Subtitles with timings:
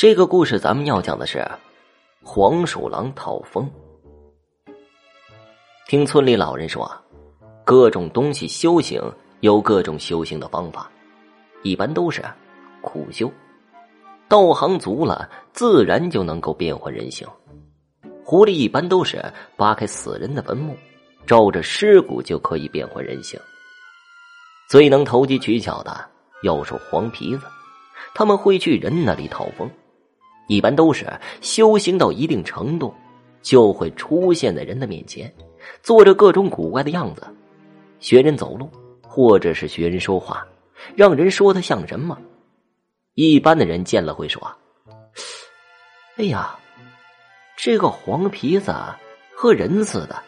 [0.00, 1.46] 这个故事咱们要讲的是
[2.22, 3.70] 黄鼠狼讨风。
[5.88, 7.02] 听村里老人说啊，
[7.66, 9.02] 各种东西修行
[9.40, 10.90] 有各种修行的方法，
[11.62, 12.24] 一般都是
[12.80, 13.30] 苦修。
[14.26, 17.28] 道行足了，自然就能够变换人形。
[18.24, 19.22] 狐狸一般都是
[19.54, 20.74] 扒开死人的坟墓，
[21.26, 23.38] 照着尸骨就可以变换人形。
[24.66, 25.94] 最能投机取巧的
[26.42, 27.44] 要数黄皮子，
[28.14, 29.70] 他们会去人那里讨风。
[30.50, 31.06] 一般都是
[31.40, 32.92] 修行到一定程度，
[33.40, 35.32] 就会出现在人的面前，
[35.80, 37.22] 做着各种古怪的样子，
[38.00, 38.68] 学人走路，
[39.00, 40.44] 或者是学人说话，
[40.96, 42.18] 让人说他像什么。
[43.14, 44.42] 一般的人见了会说
[46.18, 46.58] ：“哎呀，
[47.56, 48.74] 这个黄皮子
[49.32, 50.20] 和人似的。”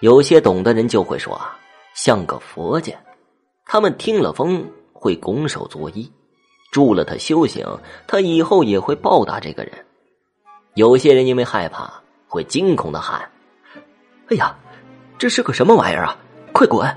[0.00, 1.38] 有些懂的人就会说
[1.92, 2.94] ：“像个佛家。”
[3.68, 6.10] 他们听了风会拱手作揖。
[6.70, 7.66] 助了他修行，
[8.06, 9.72] 他以后也会报答这个人。
[10.74, 11.92] 有些人因为害怕，
[12.28, 13.28] 会惊恐的喊
[14.30, 14.56] ：“哎呀，
[15.18, 16.16] 这是个什么玩意儿啊！
[16.52, 16.88] 快滚！”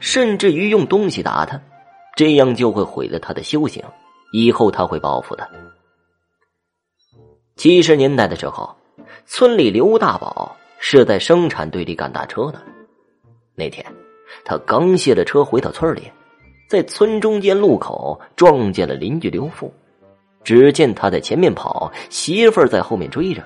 [0.00, 1.60] 甚至于用东西打他，
[2.16, 3.82] 这样就会毁了他的修行。
[4.32, 5.48] 以后他会报复的。
[7.56, 8.76] 七十年代的时候，
[9.26, 12.60] 村里刘大宝是在生产队里赶大车的。
[13.54, 13.84] 那天，
[14.44, 16.10] 他刚卸了车回到村里。
[16.74, 19.72] 在村中间路口撞见了邻居刘富，
[20.42, 23.44] 只见他在前面跑，媳妇儿在后面追着。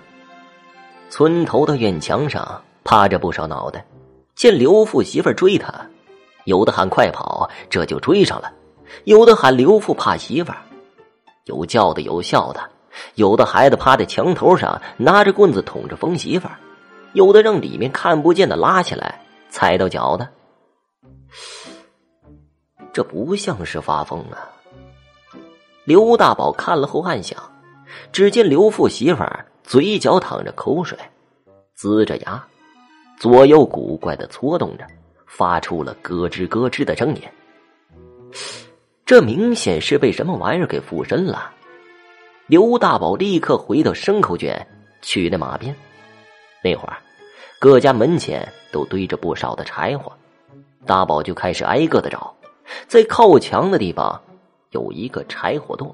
[1.11, 3.85] 村头的院墙上趴着不少脑袋，
[4.35, 5.71] 见刘富媳妇儿追他，
[6.45, 8.51] 有的喊快跑，这就追上了；
[9.05, 10.57] 有的喊刘富怕媳妇儿，
[11.45, 12.61] 有叫的有笑的，
[13.17, 16.57] 有的孩子趴在墙头上拿着棍子捅着疯媳妇儿，
[17.13, 19.21] 有的让里面看不见的拉起来
[19.51, 20.27] 踩到脚的。
[22.93, 24.51] 这不像是发疯啊！
[25.85, 27.39] 刘大宝看了后暗想：
[28.13, 30.99] 只见刘富媳妇儿嘴角淌着口水，
[31.77, 32.45] 呲着牙，
[33.19, 34.87] 左右古怪的搓动着，
[35.27, 37.23] 发出了咯吱咯吱的声音。
[39.07, 41.51] 这明显是被什么玩意儿给附身了。
[42.47, 44.67] 刘大宝立刻回到牲口圈，
[45.01, 45.75] 取了马鞭。
[46.63, 46.99] 那会儿，
[47.59, 50.13] 各家门前都堆着不少的柴火，
[50.85, 52.35] 大宝就开始挨个的找。
[52.87, 54.23] 在靠墙的地方
[54.71, 55.93] 有一个柴火垛，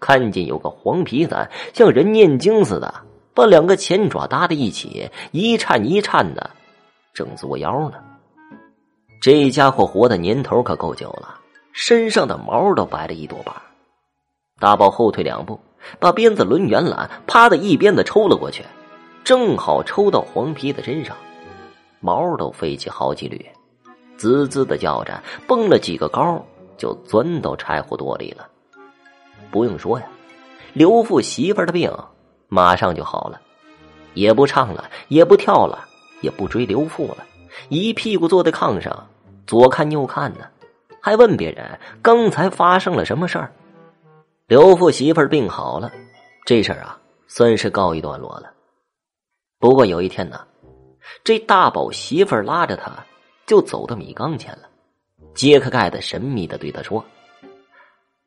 [0.00, 2.92] 看见有个黄皮子像人念经似的，
[3.34, 6.50] 把两个前爪搭在一起，一颤一颤的，
[7.12, 7.98] 正作妖呢。
[9.20, 11.40] 这家伙活的年头可够久了，
[11.72, 13.54] 身上的毛都白了一多半。
[14.60, 15.58] 大宝后退两步，
[15.98, 18.62] 把鞭子抡圆了，啪的一鞭子抽了过去，
[19.24, 21.16] 正好抽到黄皮子身上，
[22.00, 23.44] 毛都飞起好几缕。
[24.16, 26.44] 滋滋的叫着，蹦了几个高，
[26.76, 28.48] 就钻到柴火垛里了。
[29.50, 30.06] 不用说呀，
[30.72, 31.92] 刘富媳妇的病
[32.48, 33.40] 马上就好了，
[34.14, 35.86] 也不唱了，也不跳了，
[36.20, 37.18] 也不追刘富了，
[37.68, 39.06] 一屁股坐在炕上，
[39.46, 40.46] 左看右看呢，
[41.00, 43.52] 还问别人刚才发生了什么事儿。
[44.46, 45.90] 刘富媳妇病好了，
[46.44, 48.50] 这事儿啊算是告一段落了。
[49.58, 50.40] 不过有一天呢，
[51.22, 52.92] 这大宝媳妇拉着他。
[53.46, 54.68] 就走到米缸前了，
[55.34, 57.04] 揭开盖子，神秘的对他说：“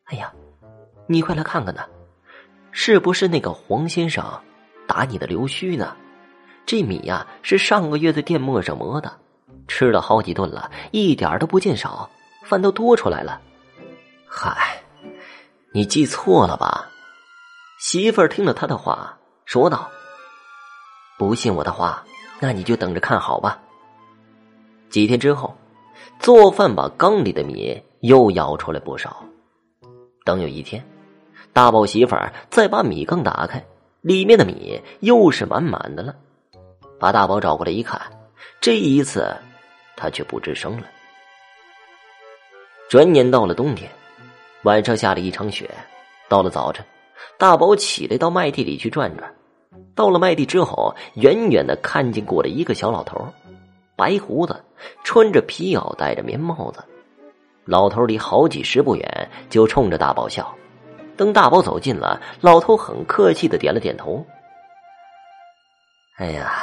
[0.06, 0.32] 哎呀，
[1.08, 1.84] 你快来看看呢，
[2.72, 4.24] 是不是那个黄先生
[4.88, 5.96] 打你的刘须呢？
[6.66, 9.12] 这米呀是上个月在店磨上磨的，
[9.68, 12.10] 吃了好几顿了，一点都不见少，
[12.44, 13.42] 饭都多出来了。
[14.28, 14.84] 嗨，
[15.72, 16.90] 你记错了吧？”
[17.80, 19.90] 媳妇儿听了他的话，说道
[21.18, 22.04] ：“不信我的话，
[22.40, 23.60] 那你就等着看好吧。”
[24.90, 25.56] 几天之后，
[26.20, 29.24] 做饭把缸里的米又舀出来不少。
[30.24, 30.84] 等有一天，
[31.54, 33.64] 大宝媳妇儿再把米缸打开，
[34.02, 36.16] 里面的米又是满满的了。
[37.00, 38.02] 把大宝找过来一看，
[38.60, 39.36] 这一次
[39.96, 40.88] 他却不吱声了。
[42.90, 43.90] 转眼到了冬天，
[44.64, 45.70] 晚上下了一场雪。
[46.30, 46.86] 到了早晨，
[47.38, 49.34] 大宝起来到麦地里去转转。
[49.96, 53.26] 到了麦地之后，远远的看见过来一个小老头。
[53.98, 54.64] 白胡子，
[55.04, 56.82] 穿着皮袄，戴着棉帽子。
[57.66, 60.56] 老头离好几十步远，就冲着大宝笑。
[61.18, 64.24] 等大宝走近了，老头很客气的点了点头。
[66.18, 66.54] 哎呀，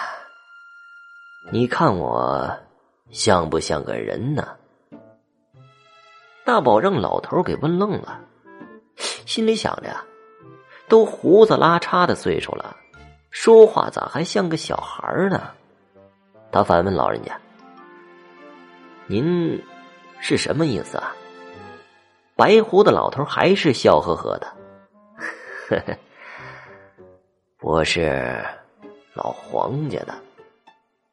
[1.52, 2.56] 你看我
[3.10, 4.56] 像不像个人呢？
[6.44, 8.20] 大宝让老头给问愣了，
[9.26, 10.04] 心里想着呀，
[10.88, 12.76] 都胡子拉碴的岁数了，
[13.30, 15.50] 说话咋还像个小孩呢？
[16.54, 17.36] 他反问老人家
[19.10, 19.60] ：“您
[20.20, 21.12] 是什么意思啊？”
[22.36, 24.46] 白胡子老头还是笑呵呵的
[25.68, 25.98] ：“呵呵，
[27.60, 28.40] 我是
[29.14, 30.14] 老黄家的，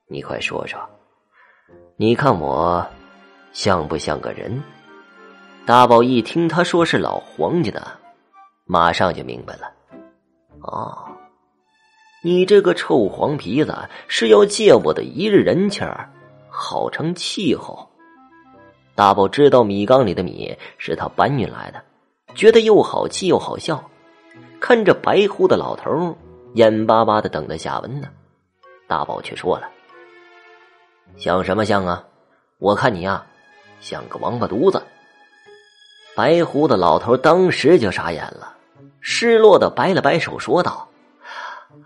[0.05, 0.79] 你快说说，
[1.95, 2.85] 你看我
[3.51, 4.61] 像不像个人？
[5.65, 7.81] 大宝一听他说是老黄家的，
[8.65, 9.73] 马上就明白了。
[10.61, 11.09] 哦，
[12.23, 13.75] 你这个臭黄皮子
[14.07, 16.07] 是要借我的一日人气儿，
[16.49, 17.89] 好成气候。
[18.93, 21.81] 大宝知道米缸里的米是他搬运来的，
[22.35, 23.83] 觉得又好气又好笑。
[24.59, 26.15] 看着白胡的老头
[26.53, 28.07] 眼巴巴的等着下文呢，
[28.87, 29.67] 大宝却说了
[31.17, 32.05] ：“像什么像啊？
[32.59, 33.25] 我看你呀，
[33.79, 34.79] 像个王八犊子。”
[36.15, 38.55] 白胡子老头当时就傻眼了，
[38.99, 40.87] 失落的摆了摆手，说道：“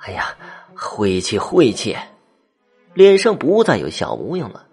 [0.06, 0.36] 哎呀，
[0.75, 1.96] 晦气晦气！”
[2.94, 4.66] 脸上不再有小模样了，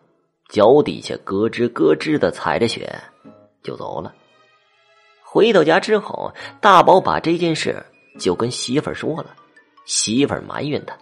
[0.48, 2.94] 脚底下咯吱咯吱的踩着雪
[3.62, 4.14] 就走了。
[5.22, 7.84] 回到家之后，大宝把这件事。
[8.18, 9.34] 就跟媳妇儿说了，
[9.86, 10.94] 媳妇儿埋怨他。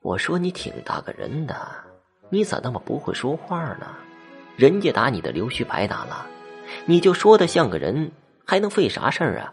[0.00, 1.54] 我说你挺大个人的，
[2.30, 3.86] 你咋那么不会说话呢？
[4.56, 6.26] 人家打你的溜须白打了，
[6.86, 8.10] 你就说的像个人，
[8.46, 9.52] 还能费啥事儿啊？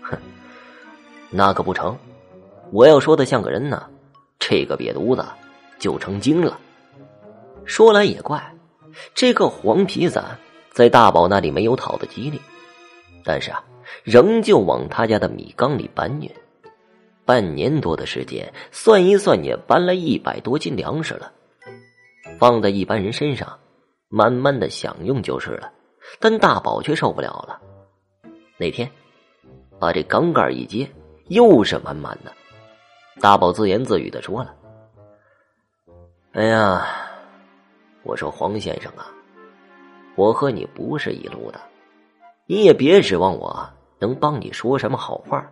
[0.00, 0.18] 哼，
[1.28, 1.94] 那可不成，
[2.74, 3.88] 我要说的像个人呢，
[4.40, 5.24] 这个瘪犊子
[5.78, 6.58] 就成精了。
[7.64, 8.52] 说来也怪，
[9.14, 10.20] 这个黄皮子
[10.72, 12.40] 在大宝那里没有讨的吉利，
[13.24, 13.64] 但是啊。
[14.02, 16.28] 仍旧往他家的米缸里搬运，
[17.24, 21.30] 半年多的时间，算一算也搬了一百多斤粮食了。
[22.38, 23.58] 放在一般人身上，
[24.08, 25.70] 慢慢的享用就是了。
[26.18, 27.60] 但大宝却受不了了。
[28.58, 28.90] 那天，
[29.78, 30.90] 把这缸盖一揭，
[31.28, 32.32] 又是满满的。
[33.20, 34.54] 大宝自言自语的说了
[36.32, 36.86] ：“哎呀，
[38.02, 39.06] 我说黄先生啊，
[40.16, 41.60] 我和你不是一路的，
[42.46, 43.68] 你也别指望我。”
[44.00, 45.50] 能帮你说什么好话？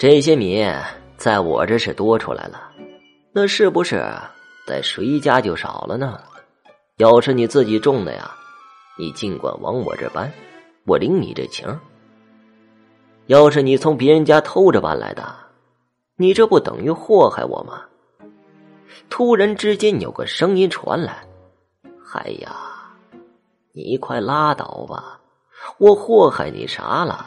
[0.00, 0.66] 这些米
[1.16, 2.72] 在我这是多出来了，
[3.30, 4.04] 那是不是
[4.66, 6.20] 在谁家就少了呢？
[6.96, 8.34] 要是你自己种的呀，
[8.98, 10.32] 你尽管往我这搬，
[10.86, 11.78] 我领你这情。
[13.26, 15.22] 要是你从别人家偷着搬来的，
[16.20, 17.82] 你这不等于祸害我吗？
[19.08, 21.16] 突然之间有个声音传来
[22.12, 22.56] ：“哎呀，
[23.72, 25.20] 你快拉倒吧，
[25.78, 27.24] 我祸害你啥了？”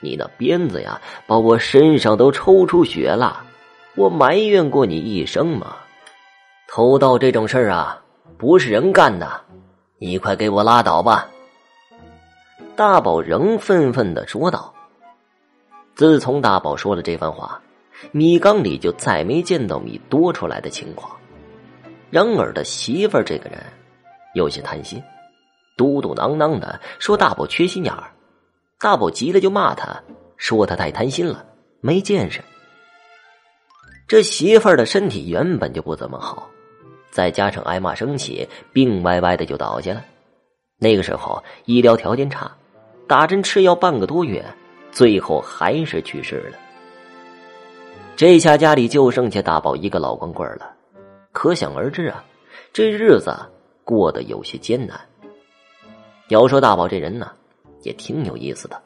[0.00, 3.42] 你那鞭子呀，把我身上都抽出血了。
[3.96, 5.76] 我埋怨过你一声吗？
[6.68, 8.02] 偷盗这种事儿啊，
[8.36, 9.40] 不是人干的。
[9.96, 11.26] 你快给我拉倒吧！
[12.76, 14.72] 大宝仍愤愤的说道。
[15.94, 17.60] 自从大宝说了这番话，
[18.12, 21.16] 米缸里就再没见到米多出来的情况。
[22.10, 23.60] 然而他媳妇儿这个人
[24.34, 25.02] 有些贪心，
[25.76, 28.10] 嘟嘟囔囔的说大宝缺心眼儿。
[28.78, 30.02] 大宝急了，就骂他，
[30.36, 31.44] 说他太贪心了，
[31.80, 32.40] 没见识。
[34.08, 36.48] 这媳妇儿的身体原本就不怎么好，
[37.10, 40.02] 再加上挨骂生气，病歪歪的就倒下了。
[40.78, 42.50] 那个时候医疗条件差，
[43.06, 44.44] 打针吃药半个多月，
[44.90, 46.58] 最后还是去世了。
[48.20, 50.74] 这下家里就剩下大宝一个老光棍了，
[51.32, 52.22] 可想而知啊，
[52.70, 53.34] 这日子
[53.82, 55.00] 过得有些艰难。
[56.28, 57.32] 要说大宝这人呢。
[57.80, 58.78] 也挺有意思的，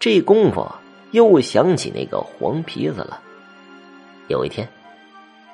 [0.00, 0.66] 这功夫
[1.12, 3.22] 又想起那个黄皮子了。
[4.26, 4.68] 有一天，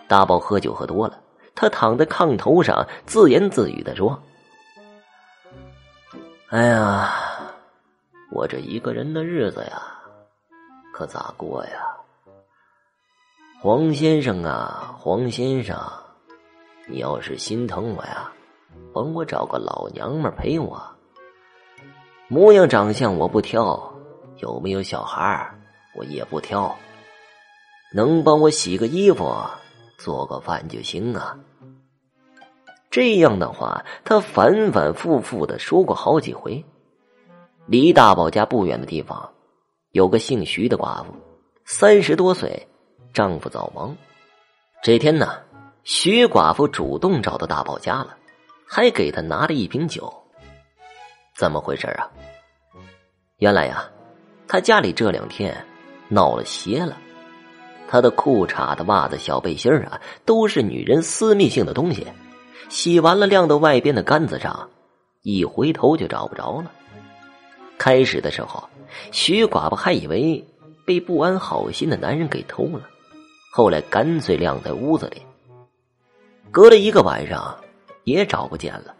[0.08, 1.20] 大宝喝酒喝多了，
[1.54, 4.18] 他躺在炕头上自言自语的说
[6.48, 7.12] ：“哎呀，
[8.32, 9.82] 我这一个人的日子呀，
[10.94, 11.86] 可咋过呀？
[13.62, 15.78] 黄先生啊，黄先生，
[16.88, 18.32] 你要是心疼我呀，
[18.94, 20.82] 帮我找个老娘们陪我。”
[22.26, 23.92] 模样长相我不挑，
[24.38, 25.54] 有没有小孩
[25.94, 26.74] 我也不挑，
[27.92, 29.30] 能帮我洗个衣服、
[29.98, 31.38] 做个饭就行啊。
[32.90, 36.64] 这样的话，他反反复复的说过好几回。
[37.66, 39.32] 离大宝家不远的地方，
[39.90, 41.12] 有个姓徐的寡妇，
[41.66, 42.66] 三十多岁，
[43.12, 43.96] 丈夫早亡。
[44.82, 45.38] 这天呢，
[45.84, 48.16] 徐寡妇主动找到大宝家了，
[48.66, 50.12] 还给他拿了一瓶酒。
[51.36, 52.10] 怎么回事啊？
[53.38, 53.90] 原来呀，
[54.46, 55.64] 他家里这两天
[56.08, 56.96] 闹了邪了。
[57.88, 62.06] 他的裤衩的袜子、小背心啊，都是女人私密性的东西，
[62.68, 64.70] 洗完了晾到外边的杆子上，
[65.22, 66.70] 一回头就找不着了。
[67.78, 68.68] 开始的时候，
[69.10, 70.46] 徐寡妇还以为
[70.86, 72.88] 被不安好心的男人给偷了，
[73.50, 75.23] 后来干脆晾在屋子里。
[76.52, 77.59] 隔了一个晚上，
[78.04, 78.95] 也找不见了。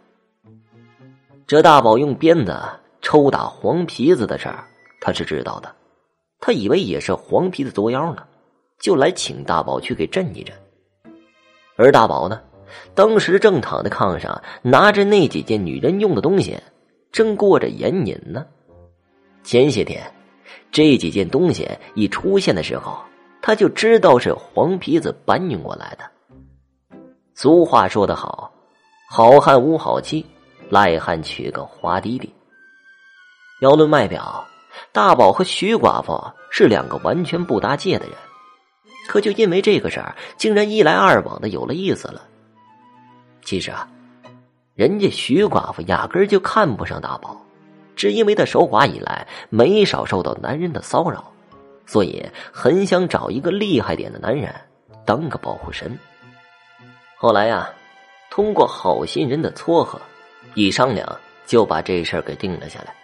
[1.47, 2.57] 这大宝用鞭子
[3.01, 4.65] 抽打黄皮子的事儿，
[4.99, 5.73] 他是知道的，
[6.39, 8.25] 他以为也是黄皮子作妖呢，
[8.79, 10.55] 就来请大宝去给镇一镇。
[11.77, 12.41] 而大宝呢，
[12.93, 16.57] 当时正躺在炕上，拿着那几件女人用的东西，
[17.11, 18.45] 正过着眼瘾呢。
[19.43, 20.03] 前些天，
[20.71, 22.97] 这几件东西一出现的时候，
[23.41, 26.05] 他就知道是黄皮子搬运过来的。
[27.33, 28.51] 俗话说得好，
[29.09, 30.25] 好汉无好妻，
[30.69, 32.31] 赖汉娶个花弟弟。
[33.61, 34.45] 要论外表，
[34.91, 36.19] 大宝和徐寡妇
[36.49, 38.15] 是两个完全不搭界的人，
[39.07, 42.21] 可就因为这个事儿，竟然一来二往的有了意思了。
[43.43, 43.87] 其实啊，
[44.75, 47.39] 人家徐寡妇压根就看不上大宝，
[47.95, 51.30] 只因为他守寡以来没少受到男人的骚扰，
[51.91, 54.49] 所以很想找一个厉害点的男人
[55.05, 55.99] 当个保护神。
[57.17, 57.69] 后来呀，
[58.29, 59.99] 通过好心人的撮合，
[60.53, 61.05] 一商量
[61.45, 62.95] 就把这事儿给定了下来。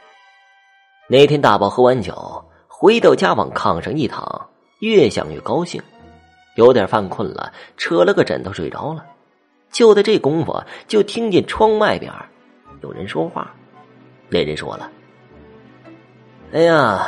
[1.10, 5.84] 那天大宝喝完酒回到家，往炕上一躺，越想越高兴，
[6.56, 9.06] 有点犯困了，扯了个枕头睡着了。
[9.70, 12.10] 就在这功夫，就听见窗外边
[12.82, 13.54] 有人说话。
[14.30, 14.90] 那人说了
[16.56, 17.06] ：“哎呀，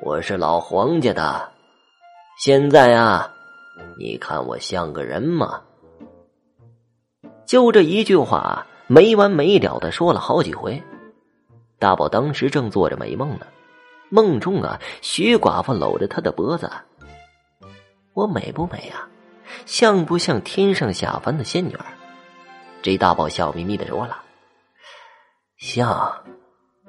[0.00, 1.52] 我是老黄家的，
[2.38, 3.34] 现在啊，
[3.98, 5.60] 你看我像个人吗？”
[7.44, 10.80] 就这一句话，没完没了的说了好几回。
[11.80, 13.46] 大宝当时正做着美梦呢，
[14.08, 16.70] 梦中啊，徐寡妇搂着他的脖子。
[18.14, 19.08] 我美不美啊？
[19.66, 21.76] 像不像天上下凡的仙女？
[22.82, 24.22] 这大宝笑眯眯的说了
[25.58, 26.22] ：“像，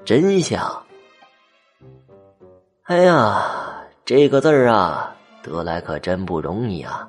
[0.05, 0.83] 真像。”
[2.89, 3.45] 哎呀，
[4.03, 7.07] 这个字儿啊，得来可真不容易啊！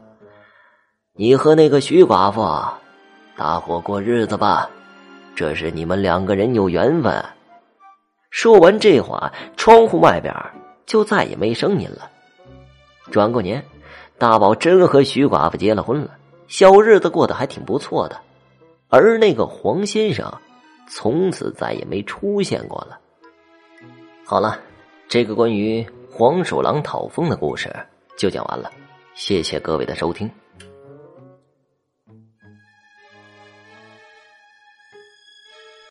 [1.15, 2.43] 你和那个徐寡妇。
[3.35, 4.69] 大伙过日子吧，
[5.35, 7.25] 这是你们两个人有缘分。
[8.29, 10.35] 说完这话，窗户外边
[10.85, 12.11] 就再也没声音了。
[13.11, 13.65] 转过年，
[14.19, 16.11] 大宝真和徐寡妇结了婚了，
[16.47, 18.21] 小日子过得还挺不错的。
[18.91, 20.31] 而那个黄先生，
[20.91, 22.99] 从此再也没出现过了。
[24.27, 24.61] 好了，
[25.11, 27.69] 这个关于黄鼠狼讨风的故事
[28.17, 28.71] 就讲完了，
[29.17, 30.31] 谢谢各位的收听。